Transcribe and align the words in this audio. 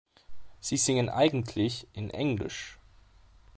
Sie 0.59 0.77
singen 0.77 1.09
"eigentlich" 1.09 1.85
in 1.93 2.09
englisch. 2.09 2.79